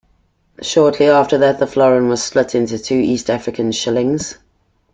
[0.63, 4.35] Shortly after that, the florin was split into two East African shillings.